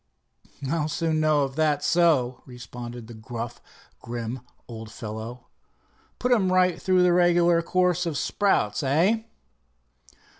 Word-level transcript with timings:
"I'll 0.67 0.87
soon 0.87 1.19
know 1.19 1.43
it, 1.45 1.49
if 1.51 1.55
that's 1.55 1.85
so," 1.85 2.41
responded 2.47 3.05
the 3.05 3.13
gruff, 3.13 3.61
grim 4.01 4.39
old 4.67 4.89
fellow. 4.91 5.45
"Put 6.17 6.31
him 6.31 6.51
right 6.51 6.81
through 6.81 7.03
the 7.03 7.13
regular 7.13 7.61
course 7.61 8.07
of 8.07 8.17
sprouts, 8.17 8.81
eh?" 8.81 9.21